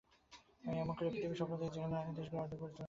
[0.65, 2.79] আমি এমন একটি পৃথিবীর স্বপ্ন দেখি, যেখানে নারীরা দেশগুলোর অর্ধেক পরিচালনা করবেন।